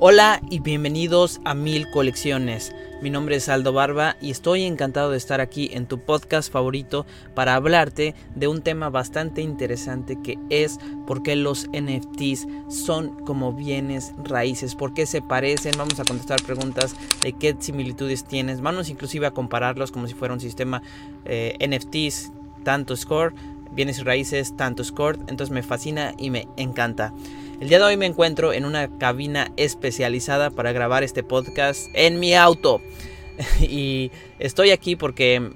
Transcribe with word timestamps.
Hola 0.00 0.40
y 0.48 0.60
bienvenidos 0.60 1.40
a 1.44 1.54
Mil 1.54 1.90
Colecciones. 1.90 2.72
Mi 3.02 3.10
nombre 3.10 3.34
es 3.34 3.48
Aldo 3.48 3.72
Barba 3.72 4.14
y 4.20 4.30
estoy 4.30 4.62
encantado 4.62 5.10
de 5.10 5.16
estar 5.16 5.40
aquí 5.40 5.70
en 5.72 5.86
tu 5.86 5.98
podcast 5.98 6.52
favorito 6.52 7.04
para 7.34 7.56
hablarte 7.56 8.14
de 8.36 8.46
un 8.46 8.62
tema 8.62 8.90
bastante 8.90 9.42
interesante 9.42 10.16
que 10.22 10.38
es 10.50 10.78
por 11.04 11.24
qué 11.24 11.34
los 11.34 11.66
NFTs 11.72 12.46
son 12.68 13.24
como 13.24 13.52
bienes 13.52 14.12
raíces, 14.22 14.76
por 14.76 14.94
qué 14.94 15.04
se 15.04 15.20
parecen. 15.20 15.72
Vamos 15.76 15.98
a 15.98 16.04
contestar 16.04 16.40
preguntas 16.44 16.94
de 17.22 17.32
qué 17.32 17.56
similitudes 17.58 18.22
tienes. 18.24 18.60
Vamos 18.60 18.90
inclusive 18.90 19.26
a 19.26 19.32
compararlos 19.32 19.90
como 19.90 20.06
si 20.06 20.14
fuera 20.14 20.32
un 20.32 20.38
sistema 20.38 20.80
eh, 21.24 21.58
NFTs, 21.58 22.30
tanto 22.62 22.96
score, 22.96 23.34
bienes 23.72 24.04
raíces, 24.04 24.56
tanto 24.56 24.84
score. 24.84 25.18
Entonces 25.26 25.50
me 25.50 25.64
fascina 25.64 26.14
y 26.16 26.30
me 26.30 26.46
encanta. 26.56 27.12
El 27.60 27.68
día 27.68 27.78
de 27.78 27.84
hoy 27.84 27.96
me 27.96 28.06
encuentro 28.06 28.52
en 28.52 28.64
una 28.64 28.98
cabina 28.98 29.50
especializada 29.56 30.50
para 30.50 30.70
grabar 30.70 31.02
este 31.02 31.24
podcast 31.24 31.88
en 31.92 32.20
mi 32.20 32.34
auto. 32.34 32.80
y 33.60 34.12
estoy 34.38 34.70
aquí 34.70 34.94
porque 34.94 35.50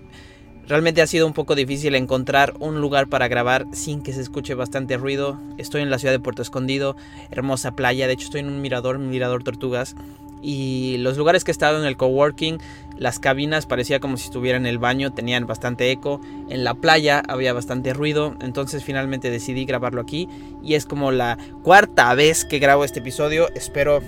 realmente 0.66 1.00
ha 1.00 1.06
sido 1.06 1.28
un 1.28 1.32
poco 1.32 1.54
difícil 1.54 1.94
encontrar 1.94 2.54
un 2.58 2.80
lugar 2.80 3.06
para 3.06 3.28
grabar 3.28 3.66
sin 3.72 4.02
que 4.02 4.12
se 4.12 4.20
escuche 4.20 4.54
bastante 4.54 4.96
ruido. 4.96 5.38
Estoy 5.58 5.82
en 5.82 5.90
la 5.90 6.00
ciudad 6.00 6.12
de 6.12 6.18
Puerto 6.18 6.42
Escondido, 6.42 6.96
hermosa 7.30 7.76
playa. 7.76 8.08
De 8.08 8.14
hecho 8.14 8.24
estoy 8.24 8.40
en 8.40 8.48
un 8.48 8.60
mirador, 8.60 8.96
un 8.96 9.08
mirador 9.08 9.44
tortugas. 9.44 9.94
Y 10.42 10.96
los 10.98 11.16
lugares 11.16 11.44
que 11.44 11.52
he 11.52 11.54
estado 11.54 11.78
en 11.78 11.86
el 11.86 11.96
coworking, 11.96 12.58
las 13.02 13.18
cabinas 13.18 13.66
parecía 13.66 13.98
como 13.98 14.16
si 14.16 14.26
estuviera 14.26 14.56
en 14.56 14.64
el 14.64 14.78
baño, 14.78 15.12
tenían 15.12 15.46
bastante 15.46 15.90
eco. 15.90 16.20
En 16.48 16.62
la 16.62 16.74
playa 16.74 17.22
había 17.26 17.52
bastante 17.52 17.92
ruido, 17.92 18.36
entonces 18.40 18.84
finalmente 18.84 19.30
decidí 19.30 19.64
grabarlo 19.64 20.00
aquí. 20.00 20.28
Y 20.62 20.74
es 20.74 20.86
como 20.86 21.10
la 21.10 21.36
cuarta 21.64 22.14
vez 22.14 22.44
que 22.44 22.60
grabo 22.60 22.84
este 22.84 23.00
episodio. 23.00 23.48
Espero, 23.54 24.00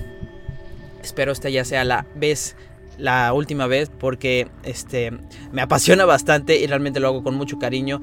espero 1.02 1.32
esta 1.32 1.50
ya 1.50 1.64
sea 1.64 1.84
la 1.84 2.06
vez 2.14 2.56
la 2.96 3.32
última 3.32 3.66
vez 3.66 3.90
porque 3.90 4.46
este 4.62 5.10
me 5.50 5.62
apasiona 5.62 6.04
bastante 6.04 6.56
y 6.58 6.66
realmente 6.68 7.00
lo 7.00 7.08
hago 7.08 7.24
con 7.24 7.34
mucho 7.34 7.58
cariño. 7.58 8.00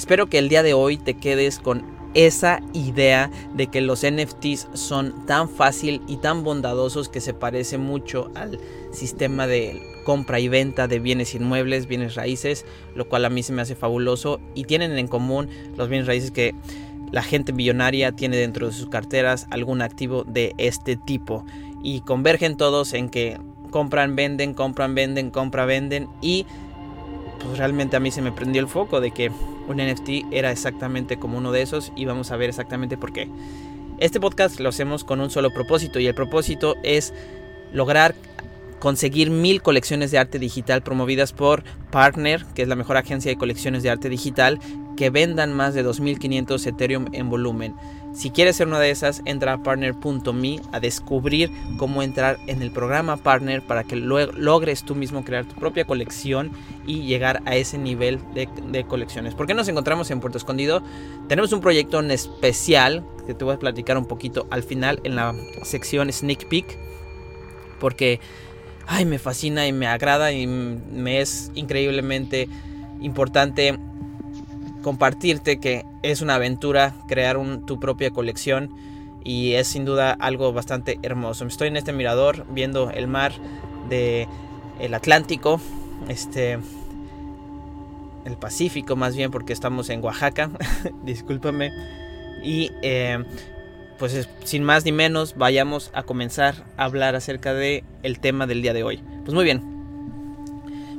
Espero 0.00 0.30
que 0.30 0.38
el 0.38 0.48
día 0.48 0.62
de 0.62 0.72
hoy 0.72 0.96
te 0.96 1.12
quedes 1.12 1.58
con 1.58 1.84
esa 2.14 2.62
idea 2.72 3.30
de 3.52 3.66
que 3.66 3.82
los 3.82 4.00
NFTs 4.02 4.68
son 4.72 5.26
tan 5.26 5.46
fácil 5.46 6.00
y 6.08 6.16
tan 6.16 6.42
bondadosos 6.42 7.10
que 7.10 7.20
se 7.20 7.34
parece 7.34 7.76
mucho 7.76 8.30
al 8.34 8.58
sistema 8.92 9.46
de 9.46 9.78
compra 10.04 10.40
y 10.40 10.48
venta 10.48 10.88
de 10.88 11.00
bienes 11.00 11.34
inmuebles, 11.34 11.86
bienes 11.86 12.14
raíces, 12.14 12.64
lo 12.94 13.10
cual 13.10 13.26
a 13.26 13.28
mí 13.28 13.42
se 13.42 13.52
me 13.52 13.60
hace 13.60 13.76
fabuloso 13.76 14.40
y 14.54 14.64
tienen 14.64 14.96
en 14.96 15.06
común 15.06 15.50
los 15.76 15.90
bienes 15.90 16.06
raíces 16.06 16.30
que 16.30 16.54
la 17.12 17.22
gente 17.22 17.52
millonaria 17.52 18.12
tiene 18.12 18.38
dentro 18.38 18.68
de 18.68 18.72
sus 18.72 18.88
carteras 18.88 19.48
algún 19.50 19.82
activo 19.82 20.24
de 20.24 20.54
este 20.56 20.96
tipo. 20.96 21.44
Y 21.82 22.00
convergen 22.00 22.56
todos 22.56 22.94
en 22.94 23.10
que 23.10 23.36
compran, 23.70 24.16
venden, 24.16 24.54
compran, 24.54 24.94
venden, 24.94 25.30
compra, 25.30 25.66
venden 25.66 26.08
y 26.22 26.46
pues 27.44 27.58
realmente 27.58 27.96
a 27.96 28.00
mí 28.00 28.10
se 28.10 28.22
me 28.22 28.32
prendió 28.32 28.60
el 28.60 28.68
foco 28.68 29.00
de 29.00 29.10
que 29.10 29.30
un 29.68 29.76
NFT 29.76 30.32
era 30.32 30.50
exactamente 30.50 31.18
como 31.18 31.38
uno 31.38 31.52
de 31.52 31.62
esos 31.62 31.92
y 31.96 32.04
vamos 32.04 32.30
a 32.30 32.36
ver 32.36 32.48
exactamente 32.48 32.96
por 32.96 33.12
qué. 33.12 33.28
Este 33.98 34.20
podcast 34.20 34.60
lo 34.60 34.68
hacemos 34.68 35.04
con 35.04 35.20
un 35.20 35.30
solo 35.30 35.52
propósito 35.52 36.00
y 36.00 36.06
el 36.06 36.14
propósito 36.14 36.76
es 36.82 37.12
lograr 37.72 38.14
conseguir 38.78 39.30
mil 39.30 39.62
colecciones 39.62 40.10
de 40.10 40.18
arte 40.18 40.38
digital 40.38 40.82
promovidas 40.82 41.32
por 41.32 41.62
Partner, 41.90 42.44
que 42.54 42.62
es 42.62 42.68
la 42.68 42.76
mejor 42.76 42.96
agencia 42.96 43.30
de 43.30 43.36
colecciones 43.36 43.82
de 43.82 43.90
arte 43.90 44.08
digital, 44.08 44.58
que 45.00 45.08
vendan 45.08 45.54
más 45.54 45.72
de 45.72 45.82
2.500 45.82 46.66
Ethereum 46.66 47.06
en 47.12 47.30
volumen. 47.30 47.74
Si 48.12 48.28
quieres 48.28 48.56
ser 48.56 48.66
una 48.66 48.78
de 48.78 48.90
esas, 48.90 49.22
entra 49.24 49.54
a 49.54 49.62
partner.me 49.62 50.60
a 50.72 50.78
descubrir 50.78 51.50
cómo 51.78 52.02
entrar 52.02 52.36
en 52.46 52.60
el 52.60 52.70
programa 52.70 53.16
Partner 53.16 53.62
para 53.62 53.82
que 53.82 53.96
logres 53.96 54.82
tú 54.82 54.94
mismo 54.94 55.24
crear 55.24 55.46
tu 55.46 55.54
propia 55.54 55.86
colección 55.86 56.50
y 56.86 57.04
llegar 57.04 57.40
a 57.46 57.56
ese 57.56 57.78
nivel 57.78 58.20
de, 58.34 58.46
de 58.70 58.84
colecciones. 58.84 59.34
¿Por 59.34 59.46
qué 59.46 59.54
nos 59.54 59.68
encontramos 59.68 60.10
en 60.10 60.20
Puerto 60.20 60.36
Escondido? 60.36 60.82
Tenemos 61.28 61.50
un 61.54 61.62
proyecto 61.62 61.98
en 62.00 62.10
especial 62.10 63.02
que 63.26 63.32
te 63.32 63.42
voy 63.42 63.54
a 63.54 63.58
platicar 63.58 63.96
un 63.96 64.04
poquito 64.04 64.48
al 64.50 64.62
final 64.62 65.00
en 65.04 65.16
la 65.16 65.34
sección 65.62 66.12
Sneak 66.12 66.46
Peek. 66.46 66.76
Porque 67.78 68.20
ay, 68.86 69.06
me 69.06 69.18
fascina 69.18 69.66
y 69.66 69.72
me 69.72 69.86
agrada 69.86 70.30
y 70.30 70.46
me 70.46 71.22
es 71.22 71.50
increíblemente 71.54 72.50
importante 73.00 73.78
compartirte 74.82 75.58
que 75.58 75.84
es 76.02 76.20
una 76.20 76.36
aventura 76.36 76.94
crear 77.06 77.38
tu 77.66 77.80
propia 77.80 78.10
colección 78.10 78.74
y 79.24 79.52
es 79.52 79.68
sin 79.68 79.84
duda 79.84 80.12
algo 80.12 80.52
bastante 80.52 80.98
hermoso. 81.02 81.46
Estoy 81.46 81.68
en 81.68 81.76
este 81.76 81.92
mirador 81.92 82.46
viendo 82.50 82.90
el 82.90 83.06
mar 83.06 83.32
de 83.88 84.26
el 84.78 84.94
Atlántico, 84.94 85.60
este 86.08 86.58
el 88.24 88.36
Pacífico 88.36 88.96
más 88.96 89.16
bien 89.16 89.30
porque 89.30 89.52
estamos 89.52 89.90
en 89.90 90.02
Oaxaca, 90.02 90.50
discúlpame. 91.04 91.70
Y 92.42 92.70
eh, 92.82 93.22
pues 93.98 94.28
sin 94.44 94.64
más 94.64 94.84
ni 94.84 94.92
menos 94.92 95.36
vayamos 95.36 95.90
a 95.92 96.02
comenzar 96.02 96.64
a 96.76 96.84
hablar 96.84 97.14
acerca 97.14 97.52
de 97.52 97.84
el 98.02 98.18
tema 98.20 98.46
del 98.46 98.62
día 98.62 98.72
de 98.72 98.82
hoy. 98.82 99.02
Pues 99.24 99.34
muy 99.34 99.44
bien. 99.44 99.62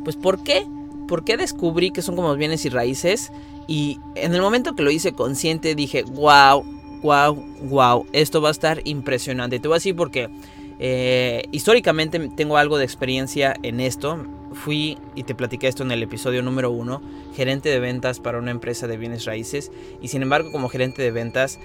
Pues 0.04 0.16
¿por 0.16 0.44
qué? 0.44 0.66
¿Por 1.12 1.26
qué 1.26 1.36
descubrí 1.36 1.92
que 1.92 2.02
son 2.02 2.16
como 2.16 2.34
bienes 2.38 2.64
y 2.64 2.70
raíces? 2.70 3.34
Y 3.68 4.00
en 4.16 4.34
el 4.34 4.42
momento 4.42 4.76
que 4.76 4.82
lo 4.82 4.92
hice 4.92 5.12
consciente 5.12 5.76
dije, 5.76 6.04
wow, 6.04 6.64
wow, 7.02 7.36
wow, 7.64 8.08
esto 8.14 8.42
va 8.42 8.48
a 8.48 8.52
estar 8.54 8.80
impresionante. 8.86 9.60
Te 9.60 9.68
voy 9.68 9.76
a 9.76 9.80
decir 9.80 9.94
porque 9.94 10.30
eh, 10.80 11.44
históricamente 11.52 12.18
tengo 12.38 12.56
algo 12.56 12.78
de 12.78 12.86
experiencia 12.86 13.54
en 13.62 13.82
esto. 13.82 14.26
Fui, 14.54 14.98
y 15.14 15.24
te 15.24 15.36
platiqué 15.36 15.68
esto 15.68 15.84
en 15.84 15.92
el 15.92 16.02
episodio 16.02 16.44
número 16.44 16.72
uno, 16.72 17.02
gerente 17.36 17.68
de 17.68 17.82
ventas 17.82 18.22
para 18.22 18.40
una 18.40 18.52
empresa 18.52 18.88
de 18.88 18.96
bienes 18.96 19.26
raíces. 19.26 19.70
Y 20.02 20.08
sin 20.08 20.22
embargo, 20.22 20.50
como 20.54 20.70
gerente 20.70 21.02
de 21.02 21.12
ventas, 21.12 21.60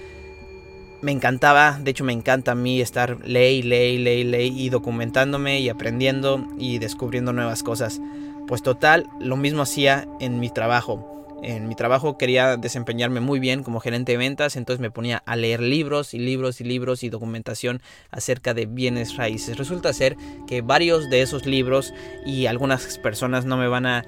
me 0.99 1.13
encantaba, 1.13 1.79
de 1.81 1.91
hecho 1.91 2.03
me 2.03 2.11
encanta 2.11 2.51
a 2.51 2.55
mí 2.55 2.81
estar 2.81 3.25
ley, 3.25 3.61
ley, 3.61 3.97
ley, 3.97 4.25
ley 4.25 4.53
y 4.61 4.67
documentándome 4.67 5.61
y 5.61 5.69
aprendiendo 5.69 6.45
y 6.59 6.79
descubriendo 6.79 7.31
nuevas 7.31 7.63
cosas. 7.63 8.01
Pues 8.47 8.63
total, 8.63 9.09
lo 9.19 9.35
mismo 9.35 9.63
hacía 9.63 10.07
en 10.19 10.39
mi 10.39 10.49
trabajo. 10.49 11.13
En 11.43 11.67
mi 11.67 11.75
trabajo 11.75 12.17
quería 12.17 12.57
desempeñarme 12.57 13.19
muy 13.19 13.39
bien 13.39 13.61
como 13.61 13.79
gerente 13.79 14.13
de 14.13 14.17
ventas, 14.17 14.55
entonces 14.55 14.81
me 14.81 14.89
ponía 14.89 15.21
a 15.25 15.35
leer 15.35 15.61
libros 15.61 16.13
y 16.13 16.19
libros 16.19 16.61
y 16.61 16.63
libros 16.63 17.03
y 17.03 17.09
documentación 17.09 17.81
acerca 18.09 18.53
de 18.53 18.65
bienes 18.65 19.17
raíces. 19.17 19.57
Resulta 19.57 19.93
ser 19.93 20.15
que 20.47 20.61
varios 20.61 21.09
de 21.09 21.21
esos 21.21 21.45
libros 21.45 21.93
y 22.25 22.47
algunas 22.47 22.97
personas 22.97 23.45
no 23.45 23.57
me 23.57 23.67
van 23.67 23.85
a 23.85 24.05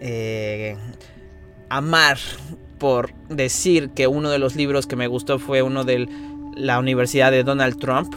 eh, 0.00 0.76
amar 1.68 2.16
por 2.78 3.12
decir 3.28 3.90
que 3.90 4.06
uno 4.06 4.30
de 4.30 4.38
los 4.38 4.56
libros 4.56 4.86
que 4.86 4.96
me 4.96 5.06
gustó 5.06 5.38
fue 5.38 5.62
uno 5.62 5.84
de 5.84 6.08
la 6.56 6.78
Universidad 6.78 7.30
de 7.30 7.44
Donald 7.44 7.78
Trump, 7.78 8.14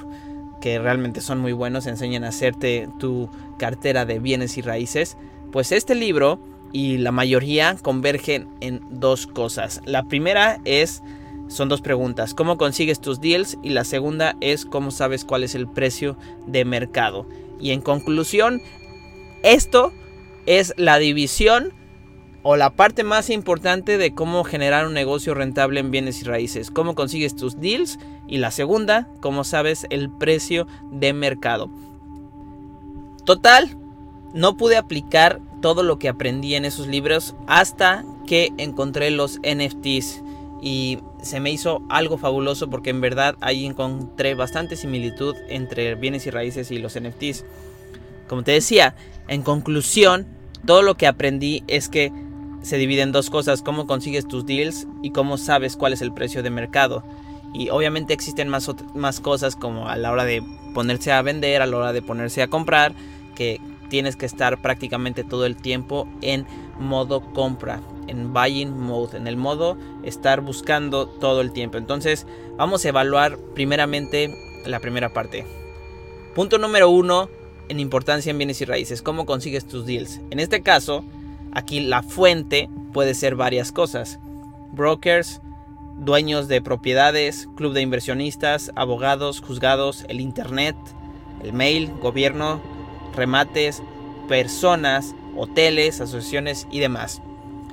que 0.61 0.79
realmente 0.79 1.19
son 1.19 1.39
muy 1.39 1.51
buenos, 1.51 1.85
enseñan 1.85 2.23
a 2.23 2.29
hacerte 2.29 2.87
tu 2.99 3.29
cartera 3.59 4.05
de 4.05 4.19
bienes 4.19 4.57
y 4.57 4.61
raíces. 4.61 5.17
Pues 5.53 5.71
este 5.71 5.93
libro 5.93 6.39
y 6.71 6.97
la 6.97 7.11
mayoría 7.11 7.77
convergen 7.79 8.47
en 8.59 8.81
dos 8.89 9.27
cosas. 9.27 9.81
La 9.85 10.05
primera 10.05 10.59
es, 10.65 11.03
son 11.47 11.69
dos 11.69 11.79
preguntas, 11.79 12.33
¿cómo 12.33 12.57
consigues 12.57 12.99
tus 12.99 13.21
deals? 13.21 13.59
Y 13.61 13.69
la 13.69 13.83
segunda 13.83 14.35
es, 14.41 14.65
¿cómo 14.65 14.89
sabes 14.89 15.23
cuál 15.23 15.43
es 15.43 15.53
el 15.53 15.67
precio 15.67 16.17
de 16.47 16.65
mercado? 16.65 17.27
Y 17.61 17.69
en 17.69 17.81
conclusión, 17.81 18.63
esto 19.43 19.93
es 20.47 20.73
la 20.75 20.97
división 20.97 21.71
o 22.41 22.55
la 22.55 22.71
parte 22.71 23.03
más 23.03 23.29
importante 23.29 23.99
de 23.99 24.15
cómo 24.15 24.43
generar 24.43 24.87
un 24.87 24.95
negocio 24.95 25.35
rentable 25.35 25.81
en 25.81 25.91
bienes 25.91 26.19
y 26.19 26.23
raíces, 26.23 26.71
cómo 26.71 26.95
consigues 26.95 27.35
tus 27.35 27.59
deals 27.59 27.99
y 28.27 28.39
la 28.39 28.49
segunda, 28.49 29.07
cómo 29.21 29.43
sabes 29.43 29.85
el 29.91 30.09
precio 30.09 30.65
de 30.91 31.13
mercado. 31.13 31.69
Total, 33.23 33.77
no 34.33 34.57
pude 34.57 34.77
aplicar 34.77 35.39
todo 35.61 35.83
lo 35.83 35.99
que 35.99 36.09
aprendí 36.09 36.55
en 36.55 36.65
esos 36.65 36.87
libros 36.87 37.35
hasta 37.47 38.03
que 38.27 38.51
encontré 38.57 39.11
los 39.11 39.39
NFTs 39.39 40.21
y 40.61 40.99
se 41.21 41.39
me 41.39 41.51
hizo 41.51 41.83
algo 41.89 42.17
fabuloso 42.17 42.69
porque 42.69 42.89
en 42.89 43.01
verdad 43.01 43.35
ahí 43.41 43.65
encontré 43.65 44.33
bastante 44.33 44.75
similitud 44.75 45.35
entre 45.49 45.95
bienes 45.95 46.25
y 46.25 46.31
raíces 46.31 46.71
y 46.71 46.79
los 46.79 46.99
NFTs. 46.99 47.45
Como 48.27 48.43
te 48.43 48.53
decía, 48.53 48.95
en 49.27 49.41
conclusión, 49.41 50.25
todo 50.65 50.81
lo 50.81 50.95
que 50.95 51.07
aprendí 51.07 51.63
es 51.67 51.89
que 51.89 52.11
se 52.61 52.77
divide 52.77 53.01
en 53.01 53.11
dos 53.11 53.29
cosas, 53.29 53.61
cómo 53.61 53.87
consigues 53.87 54.27
tus 54.27 54.45
deals 54.45 54.87
y 55.01 55.11
cómo 55.11 55.37
sabes 55.37 55.75
cuál 55.75 55.93
es 55.93 56.01
el 56.01 56.13
precio 56.13 56.41
de 56.43 56.49
mercado. 56.49 57.03
Y 57.53 57.69
obviamente 57.69 58.13
existen 58.13 58.47
más, 58.47 58.69
más 58.95 59.19
cosas 59.19 59.55
como 59.55 59.89
a 59.89 59.97
la 59.97 60.11
hora 60.11 60.23
de 60.23 60.41
ponerse 60.73 61.11
a 61.11 61.21
vender, 61.21 61.61
a 61.61 61.67
la 61.67 61.77
hora 61.77 61.93
de 61.93 62.01
ponerse 62.01 62.41
a 62.41 62.47
comprar, 62.47 62.93
que 63.35 63.59
tienes 63.93 64.15
que 64.15 64.25
estar 64.25 64.59
prácticamente 64.59 65.23
todo 65.23 65.45
el 65.45 65.55
tiempo 65.55 66.07
en 66.23 66.47
modo 66.79 67.21
compra, 67.31 67.79
en 68.07 68.33
buying 68.33 68.75
mode, 68.75 69.15
en 69.15 69.27
el 69.27 69.37
modo 69.37 69.77
estar 70.01 70.41
buscando 70.41 71.05
todo 71.07 71.41
el 71.41 71.51
tiempo. 71.51 71.77
Entonces 71.77 72.25
vamos 72.57 72.83
a 72.83 72.89
evaluar 72.89 73.37
primeramente 73.53 74.33
la 74.65 74.79
primera 74.79 75.13
parte. 75.13 75.45
Punto 76.33 76.57
número 76.57 76.89
uno 76.89 77.29
en 77.69 77.79
importancia 77.79 78.31
en 78.31 78.39
bienes 78.39 78.61
y 78.61 78.65
raíces, 78.65 79.03
cómo 79.03 79.27
consigues 79.27 79.67
tus 79.67 79.85
deals. 79.85 80.21
En 80.31 80.39
este 80.39 80.63
caso, 80.63 81.05
aquí 81.51 81.79
la 81.79 82.01
fuente 82.01 82.71
puede 82.93 83.13
ser 83.13 83.35
varias 83.35 83.71
cosas. 83.71 84.17
Brokers, 84.71 85.39
dueños 85.99 86.47
de 86.47 86.63
propiedades, 86.63 87.47
club 87.55 87.73
de 87.73 87.81
inversionistas, 87.81 88.71
abogados, 88.75 89.39
juzgados, 89.39 90.03
el 90.09 90.19
internet, 90.19 90.75
el 91.43 91.53
mail, 91.53 91.91
gobierno, 92.01 92.59
remates, 93.15 93.81
personas, 94.27 95.13
hoteles, 95.35 96.01
asociaciones 96.01 96.67
y 96.71 96.79
demás. 96.79 97.21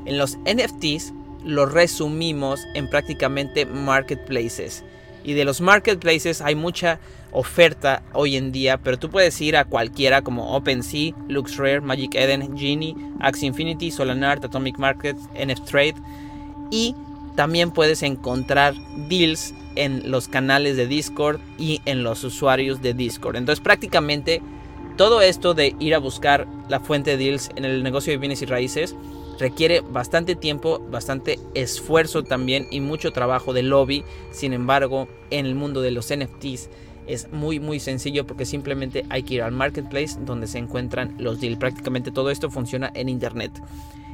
En 0.05 0.19
los 0.19 0.39
NFTs 0.39 1.13
los 1.45 1.73
resumimos 1.73 2.61
en 2.75 2.89
prácticamente 2.89 3.67
marketplaces. 3.67 4.85
Y 5.23 5.35
de 5.35 5.45
los 5.45 5.61
marketplaces 5.61 6.41
hay 6.41 6.55
mucha 6.55 6.99
oferta 7.33 8.03
hoy 8.13 8.37
en 8.37 8.53
día, 8.53 8.79
pero 8.79 8.99
tú 8.99 9.11
puedes 9.11 9.41
ir 9.41 9.57
a 9.57 9.65
cualquiera 9.65 10.23
como 10.23 10.57
OpenSea, 10.57 11.13
LuxRare, 11.29 11.81
Magic 11.81 12.15
Eden, 12.15 12.57
Genie, 12.57 12.97
Axie 13.21 13.47
Infinity, 13.47 13.91
Solanart, 13.91 14.45
Atomic 14.45 14.79
Market, 14.79 15.17
NFTrade 15.35 15.95
y 16.71 16.95
también 17.37 17.71
puedes 17.71 18.03
encontrar 18.03 18.75
deals 19.09 19.55
en 19.77 20.11
los 20.11 20.29
canales 20.29 20.77
de 20.77 20.87
Discord 20.87 21.41
y 21.59 21.81
en 21.85 22.03
los 22.03 22.25
usuarios 22.25 22.83
de 22.83 22.95
Discord. 22.95 23.37
Entonces 23.37 23.63
prácticamente 23.63 24.43
todo 25.01 25.23
esto 25.23 25.55
de 25.55 25.75
ir 25.79 25.95
a 25.95 25.99
buscar 25.99 26.47
la 26.69 26.79
fuente 26.79 27.13
de 27.13 27.17
deals 27.17 27.49
en 27.57 27.65
el 27.65 27.83
negocio 27.83 28.13
de 28.13 28.19
bienes 28.19 28.43
y 28.43 28.45
raíces 28.45 28.95
requiere 29.39 29.81
bastante 29.81 30.35
tiempo, 30.37 30.79
bastante 30.91 31.39
esfuerzo 31.55 32.23
también 32.23 32.67
y 32.71 32.81
mucho 32.81 33.11
trabajo 33.11 33.55
de 33.55 33.63
lobby. 33.63 34.05
Sin 34.31 34.53
embargo, 34.53 35.09
en 35.31 35.47
el 35.47 35.55
mundo 35.55 35.81
de 35.81 35.91
los 35.91 36.15
NFTs 36.15 36.69
es 37.07 37.33
muy 37.33 37.61
muy 37.61 37.81
sencillo 37.81 38.27
porque 38.27 38.45
simplemente 38.45 39.07
hay 39.09 39.23
que 39.23 39.37
ir 39.37 39.43
al 39.43 39.53
marketplace 39.53 40.19
donde 40.21 40.47
se 40.47 40.59
encuentran 40.59 41.15
los 41.17 41.41
deals. 41.41 41.57
Prácticamente 41.57 42.11
todo 42.11 42.31
esto 42.31 42.51
funciona 42.51 42.91
en 42.93 43.09
internet. 43.09 43.53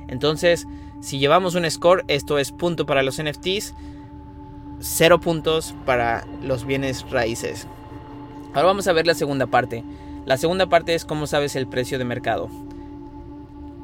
Entonces, 0.07 0.69
si 1.01 1.19
llevamos 1.19 1.57
un 1.57 1.69
score, 1.69 2.05
esto 2.07 2.39
es 2.39 2.53
punto 2.53 2.87
para 2.87 3.03
los 3.03 3.21
NFTs, 3.21 3.75
cero 4.79 5.19
puntos 5.19 5.75
para 5.85 6.25
los 6.45 6.65
bienes 6.65 7.11
raíces. 7.11 7.67
Ahora 8.55 8.69
vamos 8.69 8.87
a 8.87 8.93
ver 8.93 9.09
la 9.09 9.15
segunda 9.15 9.49
parte. 9.49 9.83
La 10.27 10.37
segunda 10.37 10.69
parte 10.69 10.95
es 10.95 11.05
cómo 11.05 11.29
sabes 11.29 11.55
el 11.55 11.69
precio 11.69 11.99
de 11.99 12.05
mercado. 12.05 12.51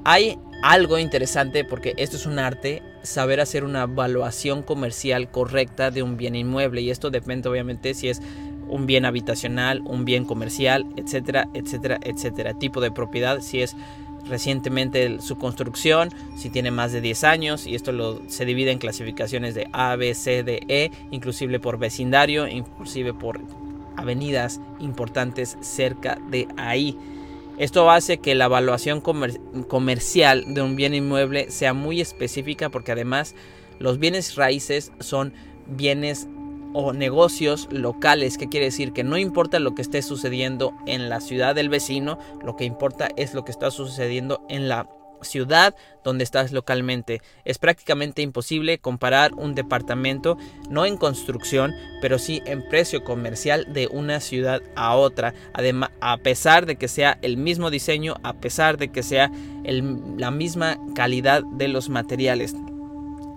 Hay 0.04 0.40
algo 0.64 0.98
interesante 0.98 1.64
porque 1.64 1.94
esto 1.98 2.16
es 2.16 2.26
un 2.26 2.40
arte, 2.40 2.82
saber 3.04 3.40
hacer 3.40 3.62
una 3.62 3.84
evaluación 3.84 4.62
comercial 4.62 5.30
correcta 5.30 5.92
de 5.92 6.02
un 6.02 6.16
bien 6.16 6.34
inmueble 6.34 6.80
y 6.80 6.90
esto 6.90 7.10
depende 7.10 7.48
obviamente 7.48 7.94
si 7.94 8.08
es 8.08 8.20
un 8.68 8.86
bien 8.86 9.04
habitacional, 9.04 9.82
un 9.84 10.04
bien 10.04 10.24
comercial, 10.24 10.84
etcétera, 10.96 11.48
etcétera, 11.54 12.00
etcétera. 12.02 12.58
Tipo 12.58 12.80
de 12.80 12.90
propiedad, 12.90 13.40
si 13.40 13.62
es 13.62 13.76
recientemente 14.28 15.20
su 15.20 15.36
construcción, 15.36 16.08
si 16.36 16.50
tiene 16.50 16.72
más 16.72 16.90
de 16.90 17.00
10 17.00 17.22
años, 17.22 17.66
y 17.68 17.76
esto 17.76 17.92
lo, 17.92 18.20
se 18.28 18.44
divide 18.44 18.72
en 18.72 18.78
clasificaciones 18.78 19.54
de 19.54 19.68
A, 19.72 19.94
B, 19.94 20.14
C, 20.14 20.42
D, 20.42 20.64
E, 20.66 20.90
inclusive 21.12 21.60
por 21.60 21.78
vecindario, 21.78 22.48
inclusive 22.48 23.14
por 23.14 23.40
avenidas 23.96 24.60
importantes 24.80 25.56
cerca 25.60 26.18
de 26.30 26.48
ahí. 26.56 26.96
Esto 27.58 27.90
hace 27.90 28.18
que 28.18 28.34
la 28.34 28.46
evaluación 28.46 29.00
comercial 29.00 30.54
de 30.54 30.62
un 30.62 30.74
bien 30.74 30.94
inmueble 30.94 31.50
sea 31.50 31.74
muy 31.74 32.00
específica 32.00 32.70
porque 32.70 32.92
además 32.92 33.34
los 33.78 33.98
bienes 33.98 34.36
raíces 34.36 34.92
son 35.00 35.34
bienes 35.66 36.28
o 36.72 36.92
negocios 36.92 37.68
locales, 37.70 38.38
que 38.38 38.48
quiere 38.48 38.66
decir 38.66 38.92
que 38.92 39.04
no 39.04 39.18
importa 39.18 39.58
lo 39.58 39.74
que 39.74 39.82
esté 39.82 40.00
sucediendo 40.02 40.72
en 40.86 41.08
la 41.08 41.20
ciudad 41.20 41.54
del 41.54 41.68
vecino, 41.68 42.18
lo 42.42 42.56
que 42.56 42.64
importa 42.64 43.08
es 43.16 43.34
lo 43.34 43.44
que 43.44 43.52
está 43.52 43.70
sucediendo 43.70 44.44
en 44.48 44.68
la 44.68 44.88
ciudad 45.22 45.74
donde 46.04 46.24
estás 46.24 46.52
localmente. 46.52 47.22
Es 47.44 47.58
prácticamente 47.58 48.22
imposible 48.22 48.78
comparar 48.78 49.34
un 49.34 49.54
departamento, 49.54 50.36
no 50.68 50.84
en 50.84 50.96
construcción, 50.96 51.72
pero 52.00 52.18
sí 52.18 52.42
en 52.46 52.68
precio 52.68 53.04
comercial 53.04 53.72
de 53.72 53.86
una 53.86 54.20
ciudad 54.20 54.62
a 54.74 54.96
otra. 54.96 55.34
Además, 55.52 55.90
a 56.00 56.16
pesar 56.18 56.66
de 56.66 56.76
que 56.76 56.88
sea 56.88 57.18
el 57.22 57.36
mismo 57.36 57.70
diseño, 57.70 58.16
a 58.22 58.34
pesar 58.34 58.78
de 58.78 58.88
que 58.88 59.02
sea 59.02 59.30
la 59.64 60.30
misma 60.30 60.78
calidad 60.94 61.42
de 61.44 61.68
los 61.68 61.88
materiales. 61.88 62.54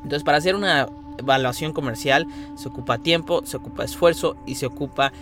Entonces, 0.04 0.24
para 0.24 0.38
hacer 0.38 0.56
una 0.56 0.88
evaluación 1.18 1.74
comercial 1.74 2.28
se 2.56 2.68
ocupa 2.68 2.98
tiempo, 2.98 3.46
se 3.46 3.58
ocupa 3.58 3.84
esfuerzo 3.84 4.36
y 4.46 4.56
se 4.56 4.66
ocupa 4.66 5.14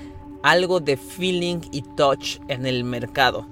algo 0.42 0.80
de 0.80 0.98
feeling 0.98 1.62
y 1.71 1.81
touch 1.81 2.39
en 2.48 2.66
el 2.66 2.83
mercado. 2.83 3.48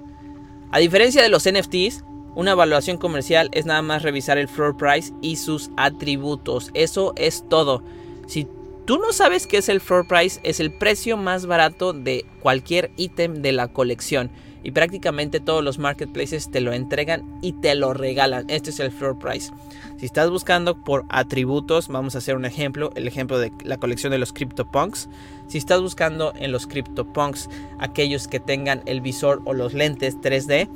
A 0.70 0.78
diferencia 0.78 1.22
de 1.22 1.28
los 1.28 1.48
NFTs, 1.50 2.04
una 2.34 2.52
evaluación 2.52 2.96
comercial 2.96 3.48
es 3.52 3.66
nada 3.66 3.82
más 3.82 4.02
revisar 4.02 4.38
el 4.38 4.48
floor 4.48 4.76
price 4.76 5.12
y 5.20 5.36
sus 5.36 5.70
atributos. 5.76 6.70
Eso 6.74 7.12
es 7.16 7.44
todo. 7.48 7.82
Si 8.26 8.46
tú 8.86 8.98
no 8.98 9.12
sabes 9.12 9.46
qué 9.46 9.58
es 9.58 9.68
el 9.68 9.80
floor 9.80 10.06
price, 10.06 10.40
es 10.42 10.60
el 10.60 10.72
precio 10.72 11.16
más 11.16 11.46
barato 11.46 11.92
de 11.92 12.24
cualquier 12.40 12.90
ítem 12.96 13.42
de 13.42 13.52
la 13.52 13.68
colección 13.68 14.30
y 14.64 14.70
prácticamente 14.70 15.40
todos 15.40 15.62
los 15.62 15.78
marketplaces 15.78 16.50
te 16.50 16.60
lo 16.60 16.72
entregan 16.72 17.38
y 17.42 17.52
te 17.52 17.74
lo 17.74 17.94
regalan. 17.94 18.44
Este 18.48 18.70
es 18.70 18.80
el 18.80 18.92
floor 18.92 19.18
price. 19.18 19.52
Si 19.98 20.06
estás 20.06 20.30
buscando 20.30 20.82
por 20.82 21.04
atributos, 21.08 21.88
vamos 21.88 22.14
a 22.14 22.18
hacer 22.18 22.36
un 22.36 22.44
ejemplo, 22.44 22.92
el 22.94 23.06
ejemplo 23.06 23.38
de 23.38 23.52
la 23.64 23.76
colección 23.76 24.10
de 24.10 24.18
los 24.18 24.32
CryptoPunks. 24.32 25.08
Si 25.48 25.58
estás 25.58 25.80
buscando 25.80 26.32
en 26.36 26.52
los 26.52 26.66
CryptoPunks 26.66 27.48
aquellos 27.78 28.28
que 28.28 28.40
tengan 28.40 28.82
el 28.86 29.00
visor 29.00 29.42
o 29.44 29.52
los 29.52 29.74
lentes 29.74 30.16
3D, 30.18 30.68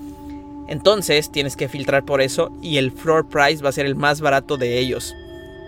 entonces 0.69 1.31
tienes 1.31 1.57
que 1.57 1.69
filtrar 1.69 2.05
por 2.05 2.21
eso 2.21 2.51
y 2.63 2.79
el 2.79 2.93
floor 2.93 3.29
price 3.29 3.63
va 3.63 3.69
a 3.69 3.73
ser 3.73 3.87
el 3.87 3.95
más 3.95 4.21
barato 4.21 4.57
de 4.57 4.79
ellos. 4.79 5.15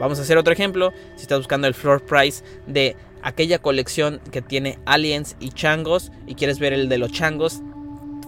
Vamos 0.00 0.18
a 0.18 0.22
hacer 0.22 0.38
otro 0.38 0.52
ejemplo. 0.52 0.92
Si 1.16 1.22
estás 1.22 1.38
buscando 1.38 1.66
el 1.66 1.74
floor 1.74 2.00
price 2.02 2.44
de 2.66 2.96
aquella 3.22 3.58
colección 3.58 4.20
que 4.30 4.42
tiene 4.42 4.78
aliens 4.86 5.36
y 5.40 5.50
changos 5.50 6.12
y 6.26 6.34
quieres 6.34 6.58
ver 6.58 6.72
el 6.72 6.88
de 6.88 6.98
los 6.98 7.12
changos, 7.12 7.60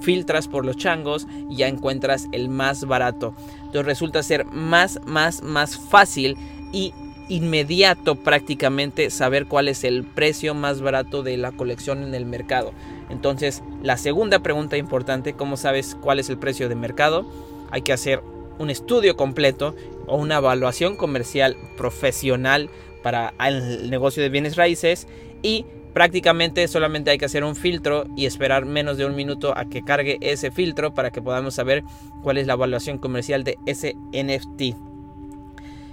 filtras 0.00 0.48
por 0.48 0.64
los 0.64 0.76
changos 0.76 1.26
y 1.48 1.56
ya 1.56 1.68
encuentras 1.68 2.26
el 2.32 2.48
más 2.48 2.84
barato. 2.84 3.34
Entonces 3.58 3.86
resulta 3.86 4.22
ser 4.22 4.44
más, 4.46 4.98
más, 5.06 5.42
más 5.42 5.76
fácil 5.76 6.36
y 6.72 6.92
inmediato 7.28 8.16
prácticamente 8.16 9.10
saber 9.10 9.46
cuál 9.46 9.68
es 9.68 9.84
el 9.84 10.04
precio 10.04 10.54
más 10.54 10.80
barato 10.80 11.22
de 11.22 11.36
la 11.36 11.52
colección 11.52 12.02
en 12.02 12.14
el 12.14 12.26
mercado. 12.26 12.72
Entonces, 13.10 13.62
la 13.82 13.96
segunda 13.96 14.38
pregunta 14.38 14.76
importante, 14.76 15.34
¿cómo 15.34 15.56
sabes 15.56 15.96
cuál 16.00 16.18
es 16.18 16.30
el 16.30 16.38
precio 16.38 16.68
de 16.68 16.74
mercado? 16.74 17.26
Hay 17.70 17.82
que 17.82 17.92
hacer 17.92 18.22
un 18.58 18.70
estudio 18.70 19.16
completo 19.16 19.74
o 20.06 20.16
una 20.16 20.36
evaluación 20.36 20.96
comercial 20.96 21.56
profesional 21.76 22.70
para 23.02 23.34
el 23.46 23.90
negocio 23.90 24.22
de 24.22 24.28
bienes 24.28 24.56
raíces 24.56 25.06
y 25.42 25.64
Prácticamente 25.92 26.68
solamente 26.68 27.10
hay 27.10 27.18
que 27.18 27.24
hacer 27.24 27.42
un 27.42 27.56
filtro 27.56 28.04
y 28.16 28.26
esperar 28.26 28.64
menos 28.64 28.96
de 28.96 29.06
un 29.06 29.16
minuto 29.16 29.56
a 29.56 29.64
que 29.64 29.82
cargue 29.82 30.18
ese 30.20 30.50
filtro 30.50 30.94
para 30.94 31.10
que 31.10 31.20
podamos 31.20 31.54
saber 31.54 31.82
cuál 32.22 32.38
es 32.38 32.46
la 32.46 32.52
evaluación 32.52 32.98
comercial 32.98 33.42
de 33.42 33.58
ese 33.66 33.96
NFT. 34.12 34.76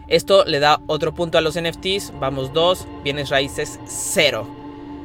Esto 0.08 0.46
le 0.46 0.60
da 0.60 0.82
otro 0.86 1.14
punto 1.14 1.38
a 1.38 1.42
los 1.42 1.60
NFTs, 1.60 2.14
vamos 2.20 2.54
2, 2.54 2.88
bienes 3.04 3.30
raíces 3.30 3.80
0. 3.88 4.48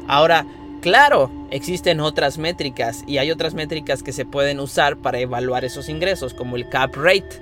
Ahora, 0.08 0.46
claro, 0.82 1.30
existen 1.50 2.00
otras 2.00 2.36
métricas 2.36 3.04
y 3.06 3.16
hay 3.16 3.30
otras 3.30 3.54
métricas 3.54 4.02
que 4.02 4.12
se 4.12 4.26
pueden 4.26 4.60
usar 4.60 4.98
para 4.98 5.20
evaluar 5.20 5.64
esos 5.64 5.88
ingresos, 5.88 6.34
como 6.34 6.56
el 6.56 6.68
cap 6.68 6.94
rate, 6.94 7.40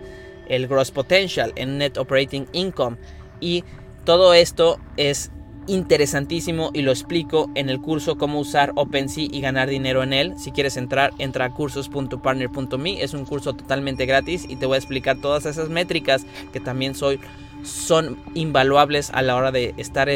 el 0.49 0.69
gross 0.69 0.93
potential, 0.93 1.53
el 1.57 1.79
net 1.79 1.97
operating 1.97 2.47
income 2.53 2.99
y 3.41 3.65
todo 4.05 4.35
esto 4.35 4.79
es 4.97 5.33
interesantísimo 5.67 6.71
y 6.73 6.83
lo 6.83 6.91
explico 6.91 7.51
en 7.55 7.71
el 7.71 7.81
curso 7.81 8.17
cómo 8.17 8.41
usar 8.41 8.73
OpenSea 8.75 9.29
y 9.31 9.41
ganar 9.41 9.69
dinero 9.69 10.03
en 10.03 10.13
él. 10.13 10.35
Si 10.37 10.51
quieres 10.53 10.77
entrar, 10.77 11.13
entra 11.19 11.47
a 11.47 11.55
cursos.partner.me. 11.55 13.03
Es 13.03 13.15
un 13.15 13.25
curso 13.25 13.55
totalmente 13.55 14.07
gratis 14.07 14.47
y 14.49 14.57
te 14.57 14.67
voy 14.67 14.75
a 14.75 14.79
explicar 14.79 15.19
todas 15.21 15.47
esas 15.47 15.69
métricas 15.69 16.27
que 16.53 16.61
también 16.61 16.95
soy, 16.95 17.21
son 17.63 18.19
invaluables 18.35 19.11
a 19.11 19.23
la 19.23 19.37
hora 19.37 19.53
de 19.53 19.75
estar 19.77 20.09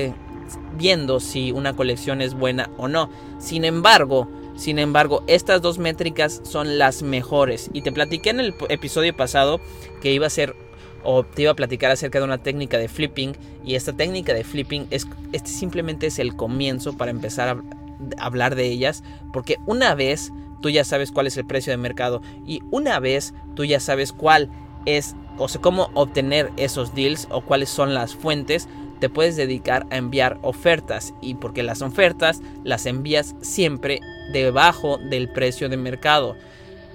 viendo 0.76 1.20
si 1.20 1.52
una 1.52 1.74
colección 1.74 2.20
es 2.20 2.34
buena 2.34 2.70
o 2.76 2.88
no. 2.88 3.10
Sin 3.38 3.64
embargo, 3.64 4.28
sin 4.56 4.78
embargo, 4.78 5.24
estas 5.26 5.62
dos 5.62 5.78
métricas 5.78 6.40
son 6.44 6.78
las 6.78 7.02
mejores. 7.02 7.70
Y 7.72 7.82
te 7.82 7.92
platiqué 7.92 8.30
en 8.30 8.40
el 8.40 8.54
episodio 8.68 9.14
pasado 9.16 9.60
que 10.00 10.12
iba 10.12 10.26
a 10.26 10.30
ser 10.30 10.54
o 11.02 11.22
te 11.22 11.42
iba 11.42 11.52
a 11.52 11.56
platicar 11.56 11.90
acerca 11.90 12.18
de 12.18 12.24
una 12.24 12.38
técnica 12.38 12.78
de 12.78 12.88
flipping 12.88 13.36
y 13.62 13.74
esta 13.74 13.92
técnica 13.92 14.32
de 14.32 14.42
flipping 14.42 14.86
es 14.90 15.06
este 15.32 15.50
simplemente 15.50 16.06
es 16.06 16.18
el 16.18 16.34
comienzo 16.34 16.96
para 16.96 17.10
empezar 17.10 17.48
a 17.48 18.24
hablar 18.24 18.54
de 18.54 18.64
ellas 18.68 19.04
porque 19.30 19.58
una 19.66 19.94
vez 19.94 20.32
tú 20.64 20.70
ya 20.70 20.82
sabes 20.82 21.12
cuál 21.12 21.26
es 21.26 21.36
el 21.36 21.44
precio 21.44 21.72
de 21.72 21.76
mercado. 21.76 22.22
Y 22.46 22.62
una 22.70 22.98
vez 22.98 23.34
tú 23.54 23.66
ya 23.66 23.80
sabes 23.80 24.14
cuál 24.14 24.48
es, 24.86 25.14
o 25.38 25.48
sea, 25.48 25.60
cómo 25.60 25.90
obtener 25.94 26.50
esos 26.56 26.94
deals 26.94 27.28
o 27.30 27.40
cuáles 27.40 27.68
son 27.68 27.94
las 27.94 28.14
fuentes, 28.14 28.68
te 29.00 29.08
puedes 29.08 29.36
dedicar 29.36 29.86
a 29.90 29.96
enviar 29.96 30.38
ofertas. 30.42 31.14
Y 31.20 31.34
porque 31.34 31.62
las 31.62 31.82
ofertas 31.82 32.40
las 32.62 32.86
envías 32.86 33.34
siempre 33.40 34.00
debajo 34.32 34.98
del 34.98 35.30
precio 35.30 35.68
de 35.68 35.76
mercado 35.76 36.36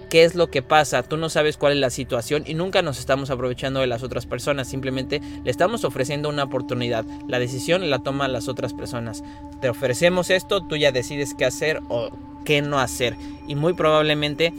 qué 0.09 0.23
es 0.23 0.35
lo 0.35 0.49
que 0.49 0.61
pasa, 0.61 1.03
tú 1.03 1.17
no 1.17 1.29
sabes 1.29 1.55
cuál 1.55 1.73
es 1.73 1.79
la 1.79 1.89
situación 1.89 2.43
y 2.45 2.55
nunca 2.55 2.81
nos 2.81 2.99
estamos 2.99 3.29
aprovechando 3.29 3.79
de 3.79 3.87
las 3.87 4.03
otras 4.03 4.25
personas, 4.25 4.67
simplemente 4.67 5.21
le 5.43 5.51
estamos 5.51 5.85
ofreciendo 5.85 6.29
una 6.29 6.43
oportunidad. 6.43 7.05
La 7.27 7.39
decisión 7.39 7.89
la 7.89 7.99
toman 7.99 8.33
las 8.33 8.47
otras 8.47 8.73
personas. 8.73 9.23
Te 9.61 9.69
ofrecemos 9.69 10.29
esto, 10.29 10.65
tú 10.65 10.75
ya 10.75 10.91
decides 10.91 11.35
qué 11.35 11.45
hacer 11.45 11.81
o 11.89 12.09
qué 12.43 12.61
no 12.61 12.79
hacer. 12.79 13.15
Y 13.47 13.55
muy 13.55 13.73
probablemente 13.73 14.53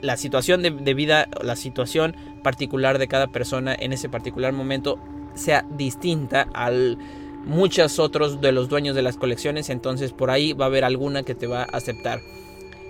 la 0.00 0.16
situación 0.16 0.62
de, 0.62 0.94
vida, 0.94 1.28
la 1.42 1.56
situación 1.56 2.16
particular 2.42 2.98
de 2.98 3.08
cada 3.08 3.28
persona 3.28 3.74
en 3.78 3.92
ese 3.92 4.08
particular 4.08 4.52
momento 4.52 4.98
sea 5.34 5.64
distinta 5.70 6.46
al 6.54 6.98
muchos 7.44 7.98
otros 7.98 8.40
de 8.40 8.52
los 8.52 8.68
dueños 8.68 8.94
de 8.94 9.02
las 9.02 9.16
colecciones, 9.16 9.70
entonces 9.70 10.12
por 10.12 10.30
ahí 10.30 10.52
va 10.52 10.66
a 10.66 10.68
haber 10.68 10.84
alguna 10.84 11.22
que 11.22 11.34
te 11.34 11.46
va 11.46 11.62
a 11.62 11.76
aceptar. 11.76 12.20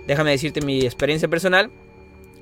Déjame 0.07 0.31
decirte 0.31 0.61
mi 0.61 0.81
experiencia 0.81 1.29
personal. 1.29 1.71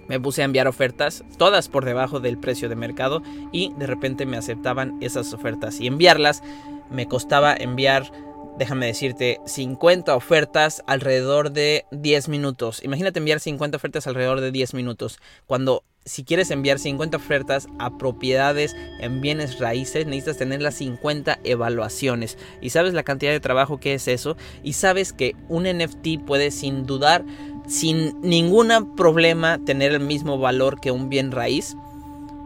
Me 0.08 0.20
puse 0.20 0.42
a 0.42 0.46
enviar 0.46 0.68
ofertas, 0.68 1.24
todas 1.38 1.70
por 1.70 1.86
debajo 1.86 2.20
del 2.20 2.40
precio 2.40 2.68
de 2.68 2.76
mercado, 2.76 3.22
y 3.52 3.74
de 3.78 3.86
repente 3.86 4.26
me 4.26 4.38
aceptaban 4.38 4.98
esas 5.02 5.34
ofertas. 5.34 5.80
Y 5.80 5.86
enviarlas 5.86 6.42
me 6.90 7.08
costaba 7.08 7.54
enviar, 7.54 8.12
déjame 8.60 8.88
decirte, 8.88 9.40
50 9.46 10.14
ofertas 10.16 10.84
alrededor 10.86 11.52
de 11.52 11.86
10 11.92 12.28
minutos. 12.28 12.84
Imagínate 12.84 13.20
enviar 13.20 13.40
50 13.40 13.78
ofertas 13.78 14.06
alrededor 14.06 14.42
de 14.42 14.52
10 14.52 14.74
minutos. 14.74 15.18
Cuando 15.48 15.84
si 16.04 16.26
quieres 16.26 16.52
enviar 16.52 16.78
50 16.78 17.16
ofertas 17.16 17.68
a 17.80 17.98
propiedades 17.98 18.76
en 19.00 19.22
bienes 19.22 19.60
raíces, 19.60 20.06
necesitas 20.06 20.38
tener 20.38 20.62
las 20.62 20.76
50 20.76 21.40
evaluaciones. 21.46 22.38
Y 22.62 22.72
sabes 22.72 22.94
la 22.94 23.04
cantidad 23.04 23.32
de 23.32 23.40
trabajo 23.40 23.80
que 23.80 23.94
es 23.94 24.10
eso. 24.10 24.36
Y 24.62 24.74
sabes 24.74 25.14
que 25.14 25.36
un 25.48 25.64
NFT 25.64 26.26
puede 26.26 26.52
sin 26.52 26.86
dudar, 26.86 27.24
sin 27.66 28.20
ningún 28.22 28.96
problema, 28.98 29.64
tener 29.66 29.94
el 29.94 30.02
mismo 30.02 30.38
valor 30.38 30.82
que 30.82 30.92
un 30.92 31.08
bien 31.08 31.32
raíz. 31.32 31.78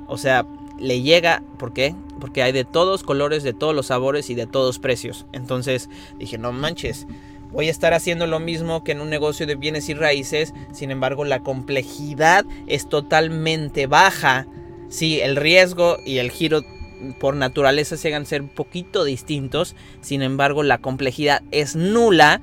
O 0.08 0.20
sea, 0.20 0.46
le 0.80 1.02
llega, 1.02 1.44
¿por 1.58 1.74
qué? 1.74 1.96
Porque 2.20 2.44
hay 2.44 2.52
de 2.52 2.66
todos 2.66 3.04
colores, 3.04 3.44
de 3.44 3.54
todos 3.54 3.76
los 3.76 3.88
sabores 3.88 4.30
y 4.30 4.36
de 4.36 4.48
todos 4.48 4.80
precios. 4.80 5.26
Entonces 5.32 5.90
dije, 6.18 6.38
no 6.38 6.52
manches 6.52 7.08
voy 7.54 7.68
a 7.68 7.72
estar 7.72 7.94
haciendo 7.94 8.28
lo 8.28 8.40
mismo 8.40 8.84
que 8.84 8.92
en 8.92 9.00
un 9.02 9.10
negocio 9.10 9.46
de 9.46 9.56
bienes 9.56 9.88
y 9.88 9.94
raíces, 9.94 10.54
sin 10.74 10.92
embargo 10.92 11.24
la 11.24 11.40
complejidad 11.40 12.46
es 12.68 12.90
totalmente 12.90 13.88
baja. 13.88 14.48
Sí, 14.90 15.22
el 15.22 15.36
riesgo 15.36 15.98
y 16.04 16.18
el 16.18 16.32
giro 16.32 16.64
por 17.20 17.36
naturaleza 17.36 17.96
se 17.96 18.08
hagan 18.08 18.26
ser 18.26 18.42
un 18.42 18.50
poquito 18.50 19.04
distintos, 19.04 19.76
sin 20.02 20.22
embargo 20.22 20.64
la 20.64 20.80
complejidad 20.80 21.44
es 21.52 21.76
nula, 21.76 22.42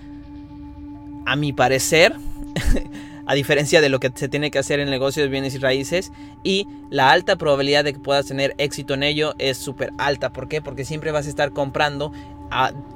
a 1.27 1.37
mi 1.37 1.53
parecer. 1.53 2.15
a 3.31 3.35
diferencia 3.35 3.81
de 3.81 3.89
lo 3.89 4.01
que 4.01 4.11
se 4.13 4.29
tiene 4.29 4.51
que 4.51 4.59
hacer 4.59 4.81
en 4.81 4.91
negocios 4.91 5.23
de 5.23 5.31
bienes 5.31 5.55
y 5.55 5.59
raíces 5.59 6.11
y 6.43 6.67
la 6.91 7.13
alta 7.13 7.37
probabilidad 7.37 7.85
de 7.85 7.93
que 7.93 8.01
puedas 8.01 8.27
tener 8.27 8.57
éxito 8.59 8.95
en 8.95 9.05
ello 9.05 9.37
es 9.39 9.57
súper 9.57 9.93
alta. 9.99 10.33
¿Por 10.33 10.49
qué? 10.49 10.61
Porque 10.61 10.85
siempre 10.85 11.13
vas 11.13 11.27
a 11.27 11.29
estar 11.29 11.53
comprando 11.53 12.11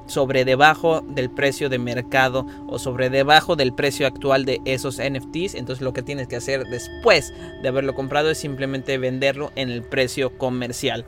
sobre 0.06 0.44
debajo 0.44 1.02
del 1.02 1.30
precio 1.30 1.68
de 1.68 1.78
mercado 1.78 2.48
o 2.66 2.80
sobre 2.80 3.10
debajo 3.10 3.54
del 3.54 3.72
precio 3.72 4.08
actual 4.08 4.44
de 4.44 4.60
esos 4.64 4.96
NFTs. 4.96 5.54
Entonces 5.54 5.82
lo 5.82 5.92
que 5.92 6.02
tienes 6.02 6.26
que 6.26 6.34
hacer 6.34 6.64
después 6.64 7.32
de 7.62 7.68
haberlo 7.68 7.94
comprado 7.94 8.28
es 8.28 8.38
simplemente 8.38 8.98
venderlo 8.98 9.52
en 9.54 9.70
el 9.70 9.84
precio 9.84 10.36
comercial. 10.36 11.06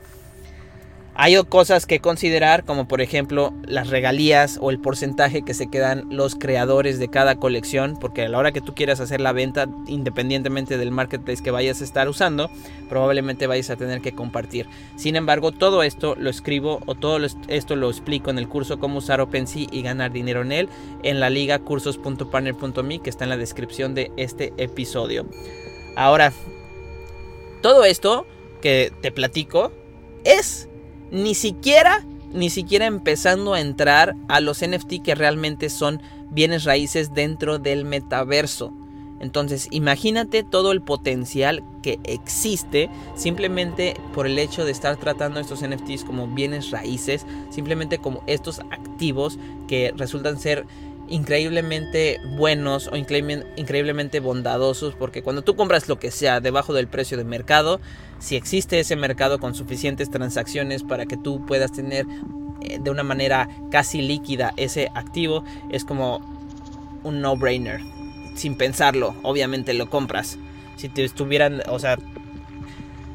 Hay 1.19 1.35
cosas 1.45 1.87
que 1.87 1.99
considerar, 1.99 2.63
como 2.63 2.87
por 2.87 3.01
ejemplo 3.01 3.51
las 3.65 3.89
regalías 3.89 4.59
o 4.61 4.69
el 4.69 4.79
porcentaje 4.79 5.41
que 5.41 5.55
se 5.55 5.65
quedan 5.65 6.05
los 6.11 6.35
creadores 6.35 6.99
de 6.99 7.07
cada 7.07 7.37
colección, 7.37 7.97
porque 7.99 8.21
a 8.21 8.29
la 8.29 8.37
hora 8.37 8.51
que 8.51 8.61
tú 8.61 8.75
quieras 8.75 8.99
hacer 8.99 9.19
la 9.19 9.31
venta, 9.31 9.67
independientemente 9.87 10.77
del 10.77 10.91
marketplace 10.91 11.41
que 11.41 11.49
vayas 11.49 11.81
a 11.81 11.85
estar 11.85 12.07
usando, 12.07 12.51
probablemente 12.87 13.47
vayas 13.47 13.71
a 13.71 13.77
tener 13.77 14.01
que 14.01 14.13
compartir. 14.13 14.67
Sin 14.95 15.15
embargo, 15.15 15.51
todo 15.51 15.81
esto 15.81 16.13
lo 16.15 16.29
escribo 16.29 16.81
o 16.85 16.93
todo 16.93 17.17
esto 17.47 17.75
lo 17.75 17.89
explico 17.89 18.29
en 18.29 18.37
el 18.37 18.47
curso 18.47 18.77
cómo 18.77 18.99
usar 18.99 19.19
OpenSea 19.19 19.65
y 19.71 19.81
ganar 19.81 20.11
dinero 20.11 20.43
en 20.43 20.51
él 20.51 20.69
en 21.01 21.19
la 21.19 21.31
liga 21.31 21.57
cursos.partner.me 21.57 22.99
que 22.99 23.09
está 23.09 23.23
en 23.23 23.31
la 23.31 23.37
descripción 23.37 23.95
de 23.95 24.11
este 24.17 24.53
episodio. 24.57 25.25
Ahora, 25.95 26.31
todo 27.63 27.85
esto 27.85 28.27
que 28.61 28.93
te 29.01 29.11
platico 29.11 29.71
es 30.23 30.66
ni 31.11 31.35
siquiera, 31.35 32.05
ni 32.33 32.49
siquiera 32.49 32.85
empezando 32.85 33.53
a 33.53 33.61
entrar 33.61 34.15
a 34.27 34.39
los 34.39 34.65
NFT 34.65 35.01
que 35.03 35.15
realmente 35.15 35.69
son 35.69 36.01
bienes 36.29 36.63
raíces 36.63 37.13
dentro 37.13 37.59
del 37.59 37.85
metaverso. 37.85 38.73
Entonces, 39.19 39.67
imagínate 39.71 40.43
todo 40.43 40.71
el 40.71 40.81
potencial 40.81 41.63
que 41.81 41.99
existe 42.03 42.89
simplemente 43.15 43.95
por 44.13 44.27
el 44.27 44.37
hecho 44.37 44.63
de 44.63 44.71
estar 44.71 44.95
tratando 44.97 45.39
estos 45.39 45.67
NFTs 45.67 46.03
como 46.03 46.27
bienes 46.27 46.69
raíces, 46.69 47.25
simplemente 47.49 47.97
como 47.97 48.21
estos 48.27 48.59
activos 48.69 49.39
que 49.67 49.91
resultan 49.97 50.39
ser 50.39 50.67
increíblemente 51.07 52.19
buenos 52.35 52.87
o 52.87 52.95
increíblemente 52.97 54.19
bondadosos 54.19 54.95
porque 54.95 55.23
cuando 55.23 55.41
tú 55.41 55.55
compras 55.55 55.87
lo 55.87 55.99
que 55.99 56.11
sea 56.11 56.39
debajo 56.39 56.73
del 56.73 56.87
precio 56.87 57.17
de 57.17 57.23
mercado, 57.23 57.79
si 58.19 58.35
existe 58.35 58.79
ese 58.79 58.95
mercado 58.95 59.39
con 59.39 59.55
suficientes 59.55 60.09
transacciones 60.09 60.83
para 60.83 61.05
que 61.05 61.17
tú 61.17 61.45
puedas 61.45 61.71
tener 61.71 62.05
eh, 62.61 62.79
de 62.79 62.91
una 62.91 63.03
manera 63.03 63.49
casi 63.71 64.01
líquida 64.01 64.53
ese 64.57 64.89
activo, 64.95 65.43
es 65.69 65.85
como 65.85 66.19
un 67.03 67.21
no-brainer. 67.21 67.81
Sin 68.35 68.55
pensarlo, 68.55 69.15
obviamente 69.23 69.73
lo 69.73 69.89
compras. 69.89 70.37
Si 70.75 70.89
te 70.89 71.03
estuvieran, 71.03 71.63
o 71.69 71.79
sea, 71.79 71.97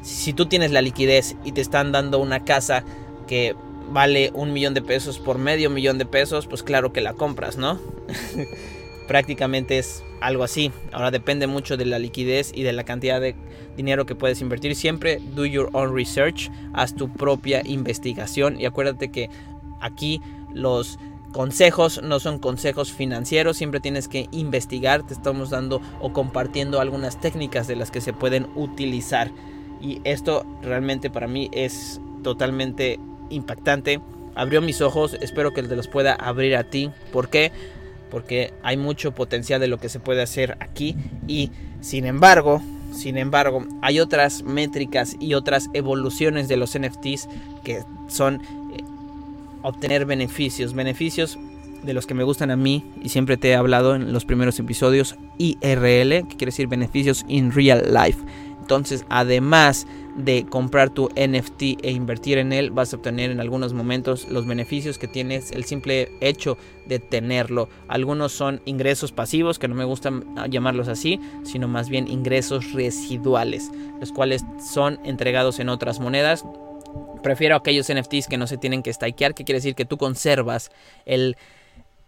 si 0.01 0.33
tú 0.33 0.47
tienes 0.47 0.71
la 0.71 0.81
liquidez 0.81 1.35
y 1.45 1.53
te 1.53 1.61
están 1.61 1.91
dando 1.91 2.19
una 2.19 2.41
casa 2.41 2.83
que 3.27 3.55
vale 3.93 4.31
un 4.33 4.51
millón 4.51 4.73
de 4.73 4.81
pesos 4.81 5.19
por 5.19 5.37
medio 5.37 5.69
millón 5.69 5.99
de 5.99 6.05
pesos, 6.05 6.47
pues 6.47 6.63
claro 6.63 6.91
que 6.91 6.99
la 6.99 7.13
compras, 7.13 7.57
¿no? 7.57 7.79
Prácticamente 9.07 9.77
es 9.77 10.03
algo 10.19 10.43
así. 10.43 10.71
Ahora 10.91 11.11
depende 11.11 11.45
mucho 11.45 11.77
de 11.77 11.85
la 11.85 11.99
liquidez 11.99 12.51
y 12.53 12.63
de 12.63 12.73
la 12.73 12.83
cantidad 12.83 13.21
de 13.21 13.35
dinero 13.77 14.05
que 14.05 14.15
puedes 14.15 14.41
invertir. 14.41 14.75
Siempre 14.75 15.19
do 15.35 15.45
your 15.45 15.69
own 15.73 15.95
research, 15.95 16.49
haz 16.73 16.95
tu 16.95 17.07
propia 17.13 17.61
investigación 17.65 18.59
y 18.59 18.65
acuérdate 18.65 19.11
que 19.11 19.29
aquí 19.79 20.21
los 20.53 20.97
consejos 21.31 22.01
no 22.01 22.19
son 22.19 22.39
consejos 22.39 22.91
financieros, 22.91 23.57
siempre 23.57 23.79
tienes 23.79 24.07
que 24.07 24.27
investigar, 24.31 25.05
te 25.05 25.13
estamos 25.13 25.49
dando 25.49 25.81
o 25.99 26.13
compartiendo 26.13 26.79
algunas 26.79 27.19
técnicas 27.19 27.67
de 27.67 27.75
las 27.75 27.91
que 27.91 28.01
se 28.01 28.13
pueden 28.13 28.47
utilizar. 28.55 29.31
Y 29.81 29.99
esto 30.03 30.45
realmente 30.61 31.09
para 31.09 31.27
mí 31.27 31.49
es 31.51 31.99
totalmente 32.23 32.99
impactante. 33.33 33.99
Abrió 34.35 34.61
mis 34.61 34.81
ojos, 34.81 35.17
espero 35.21 35.53
que 35.53 35.63
te 35.63 35.75
los 35.75 35.87
pueda 35.87 36.13
abrir 36.13 36.55
a 36.55 36.63
ti. 36.63 36.89
¿Por 37.11 37.29
qué? 37.29 37.51
Porque 38.09 38.53
hay 38.63 38.77
mucho 38.77 39.11
potencial 39.11 39.59
de 39.59 39.67
lo 39.67 39.77
que 39.77 39.89
se 39.89 39.99
puede 39.99 40.21
hacer 40.21 40.57
aquí 40.59 40.95
y 41.27 41.51
sin 41.81 42.05
embargo, 42.05 42.61
sin 42.93 43.17
embargo, 43.17 43.65
hay 43.81 43.99
otras 43.99 44.43
métricas 44.43 45.15
y 45.19 45.33
otras 45.33 45.69
evoluciones 45.73 46.47
de 46.47 46.57
los 46.57 46.77
NFTs 46.77 47.27
que 47.63 47.83
son 48.07 48.35
eh, 48.35 48.83
obtener 49.63 50.05
beneficios, 50.05 50.73
beneficios 50.73 51.37
de 51.83 51.93
los 51.93 52.05
que 52.05 52.13
me 52.13 52.23
gustan 52.23 52.51
a 52.51 52.55
mí 52.55 52.85
y 53.01 53.09
siempre 53.09 53.37
te 53.37 53.49
he 53.49 53.55
hablado 53.55 53.95
en 53.95 54.13
los 54.13 54.25
primeros 54.25 54.59
episodios 54.59 55.15
IRL, 55.37 56.27
que 56.27 56.35
quiere 56.37 56.45
decir 56.45 56.67
beneficios 56.67 57.25
in 57.27 57.51
real 57.51 57.93
life. 57.93 58.19
Entonces, 58.61 59.05
además 59.09 59.85
de 60.15 60.45
comprar 60.45 60.89
tu 60.89 61.09
NFT 61.09 61.83
e 61.83 61.91
invertir 61.91 62.37
en 62.37 62.53
él, 62.53 62.71
vas 62.71 62.93
a 62.93 62.97
obtener 62.97 63.31
en 63.31 63.39
algunos 63.39 63.73
momentos 63.73 64.27
los 64.29 64.45
beneficios 64.45 64.97
que 64.97 65.07
tienes 65.07 65.51
el 65.51 65.63
simple 65.63 66.11
hecho 66.21 66.57
de 66.85 66.99
tenerlo. 66.99 67.69
Algunos 67.87 68.31
son 68.31 68.61
ingresos 68.65 69.11
pasivos, 69.11 69.59
que 69.59 69.67
no 69.67 69.75
me 69.75 69.85
gusta 69.85 70.11
llamarlos 70.49 70.87
así, 70.87 71.19
sino 71.43 71.67
más 71.67 71.89
bien 71.89 72.07
ingresos 72.07 72.73
residuales, 72.73 73.71
los 73.99 74.11
cuales 74.11 74.43
son 74.73 74.99
entregados 75.03 75.59
en 75.59 75.69
otras 75.69 75.99
monedas. 75.99 76.45
Prefiero 77.23 77.55
aquellos 77.55 77.91
NFTs 77.91 78.27
que 78.27 78.37
no 78.37 78.47
se 78.47 78.57
tienen 78.57 78.83
que 78.83 78.93
stakear, 78.93 79.33
que 79.33 79.45
quiere 79.45 79.57
decir 79.57 79.75
que 79.75 79.85
tú 79.85 79.97
conservas 79.97 80.71
el 81.05 81.37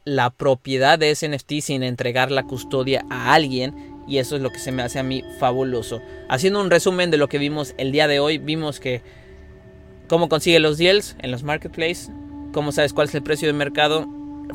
la 0.06 0.30
propiedad 0.30 1.00
de 1.00 1.10
ese 1.10 1.28
NFT 1.28 1.62
sin 1.62 1.82
entregar 1.82 2.32
la 2.32 2.44
custodia 2.44 3.04
a 3.10 3.34
alguien 3.34 3.95
y 4.08 4.18
eso 4.18 4.36
es 4.36 4.42
lo 4.42 4.52
que 4.52 4.60
se 4.60 4.72
me 4.72 4.84
hace 4.84 5.00
a 5.00 5.04
mí 5.04 5.24
fabuloso. 5.40 6.02
Haciendo 6.30 6.62
un 6.62 6.70
resumen 6.70 7.12
de 7.12 7.18
lo 7.18 7.28
que 7.28 7.38
vimos 7.38 7.74
el 7.78 7.92
día 7.92 8.08
de 8.08 8.20
hoy, 8.20 8.38
vimos 8.38 8.80
que 8.80 9.02
cómo 10.08 10.30
consigue 10.30 10.60
los 10.60 10.78
deals 10.78 11.16
en 11.20 11.32
los 11.32 11.44
marketplaces, 11.44 12.12
cómo 12.54 12.72
sabes 12.72 12.94
cuál 12.94 13.08
es 13.08 13.16
el 13.16 13.24
precio 13.24 13.48
de 13.48 13.54
mercado, 13.54 14.08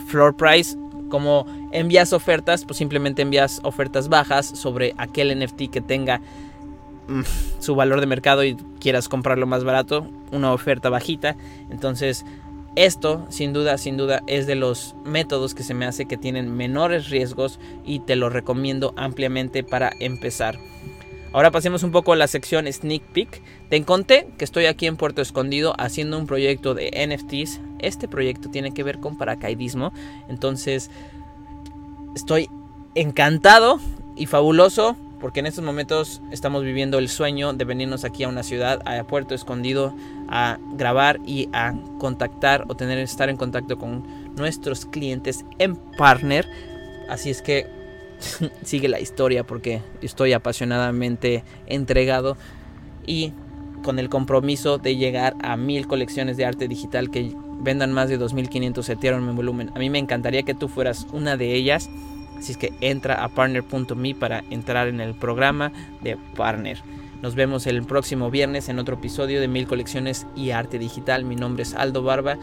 floor 0.09 0.37
price, 0.37 0.77
Como 1.09 1.45
envías 1.73 2.13
ofertas, 2.13 2.65
pues 2.65 2.77
simplemente 2.79 3.23
envías 3.23 3.61
ofertas 3.65 4.09
bajas 4.09 4.47
sobre 4.47 4.95
aquel 4.97 5.37
NFT 5.37 5.69
que 5.71 5.81
tenga 5.81 6.21
mm, 7.09 7.23
su 7.59 7.75
valor 7.75 7.99
de 7.99 8.07
mercado 8.07 8.45
y 8.45 8.57
quieras 8.79 9.09
comprarlo 9.09 9.47
más 9.47 9.65
barato, 9.65 10.07
una 10.31 10.53
oferta 10.53 10.89
bajita. 10.89 11.37
Entonces, 11.69 12.25
esto, 12.77 13.27
sin 13.31 13.53
duda, 13.53 13.79
sin 13.79 13.97
duda, 13.97 14.23
es 14.27 14.47
de 14.47 14.55
los 14.55 14.95
métodos 15.05 15.55
que 15.55 15.63
se 15.63 15.75
me 15.75 15.87
hace 15.87 16.07
que 16.07 16.17
tienen 16.17 16.57
menores 16.57 17.11
riesgos 17.11 17.59
y 17.85 18.01
te 18.01 18.17
lo 18.17 18.31
recomiendo 18.31 18.95
ampliamente 18.97 19.65
para 19.65 19.93
empezar. 19.99 20.59
Ahora 21.33 21.51
pasemos 21.51 21.85
un 21.85 21.93
poco 21.93 22.13
a 22.13 22.17
la 22.17 22.27
sección 22.27 22.71
Sneak 22.71 23.03
Peek. 23.13 23.43
Te 23.69 23.83
conté 23.85 24.29
que 24.37 24.45
estoy 24.45 24.67
aquí 24.67 24.87
en 24.87 24.97
Puerto 24.97 25.23
Escondido 25.23 25.75
haciendo 25.79 26.19
un 26.19 26.27
proyecto 26.27 26.75
de 26.75 26.91
NFTs. 26.91 27.61
Este 27.79 28.09
proyecto 28.09 28.51
tiene 28.51 28.73
que 28.73 28.83
ver 28.83 28.99
con 28.99 29.17
paracaidismo. 29.17 29.93
Entonces, 30.29 30.91
estoy 32.17 32.49
encantado 32.97 33.79
y 34.17 34.27
fabuloso 34.27 34.97
porque 35.21 35.41
en 35.41 35.47
estos 35.47 35.65
momentos 35.65 36.23
estamos 36.31 36.65
viviendo 36.65 36.99
el 36.99 37.09
sueño 37.09 37.53
de 37.53 37.65
venirnos 37.65 38.05
aquí 38.05 38.25
a 38.25 38.29
una 38.29 38.43
ciudad, 38.43 38.81
a 38.87 39.05
Puerto 39.05 39.35
Escondido, 39.35 39.95
a 40.29 40.59
grabar 40.73 41.21
y 41.27 41.49
a 41.53 41.75
contactar 41.99 42.65
o 42.69 42.75
tener 42.75 42.99
estar 42.99 43.29
en 43.29 43.37
contacto 43.37 43.79
con 43.79 44.05
nuestros 44.37 44.87
clientes 44.87 45.45
en 45.59 45.77
partner. 45.77 46.47
Así 47.09 47.31
es 47.31 47.43
que 47.43 47.67
sigue 48.65 48.89
la 48.89 49.01
historia 49.01 49.45
porque 49.45 49.83
estoy 50.01 50.33
apasionadamente 50.33 51.45
entregado 51.67 52.37
y 53.07 53.33
con 53.83 53.99
el 53.99 54.09
compromiso 54.09 54.79
de 54.79 54.97
llegar 54.97 55.35
a 55.43 55.57
mil 55.57 55.87
colecciones 55.87 56.37
de 56.37 56.45
arte 56.45 56.69
digital 56.69 57.11
que 57.11 57.35
vendan 57.61 57.93
más 57.93 58.09
de 58.09 58.19
2500 58.19 58.89
Ethereum 58.89 59.29
en 59.29 59.37
volumen. 59.37 59.71
A 59.75 59.79
mí 59.79 59.91
me 59.91 59.99
encantaría 59.99 60.43
que 60.43 60.55
tú 60.55 60.69
fueras 60.69 61.07
una 61.13 61.37
de 61.37 61.55
ellas 61.55 61.89
Así 62.41 62.53
es 62.53 62.59
que 62.59 62.73
entra 62.81 63.23
a 63.23 63.29
partner.me 63.29 64.15
para 64.15 64.43
entrar 64.49 64.89
en 64.89 65.01
el 65.03 65.15
programa 65.15 65.73
de 66.01 66.17
Partner. 66.37 66.79
Nos 67.21 67.35
vemos 67.35 67.67
el 67.67 67.83
próximo 67.83 68.31
viernes 68.31 68.71
en 68.71 68.79
otro 68.79 68.97
episodio 68.97 69.43
de 69.43 69.49
Mil 69.49 69.67
Colecciones 69.67 70.27
y 70.35 70.51
Arte 70.51 70.79
Digital. 70.79 71.25
Mi 71.25 71.37
nombre 71.37 71.65
es 71.65 71.75
Aldo 71.75 72.03
Barba 72.03 72.39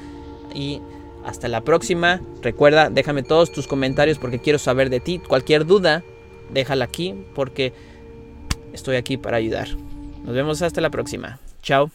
y 0.53 0.81
hasta 1.25 1.47
la 1.47 1.61
próxima. 1.61 2.21
Recuerda, 2.43 2.91
déjame 2.91 3.23
todos 3.23 3.51
tus 3.51 3.65
comentarios 3.65 4.19
porque 4.19 4.37
quiero 4.37 4.59
saber 4.59 4.91
de 4.91 4.99
ti. 4.99 5.17
Cualquier 5.17 5.65
duda, 5.65 6.03
déjala 6.53 6.85
aquí 6.85 7.15
porque 7.33 7.73
estoy 8.71 8.97
aquí 8.97 9.17
para 9.17 9.37
ayudar. 9.37 9.67
Nos 10.23 10.35
vemos 10.35 10.61
hasta 10.61 10.79
la 10.79 10.91
próxima. 10.91 11.39
Chao. 11.63 11.89